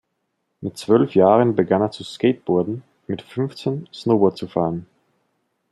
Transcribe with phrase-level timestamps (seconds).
[0.61, 4.87] Mit zwölf Jahren begann er zu Skateboarden, mit fünfzehn Snowboard zu fahren.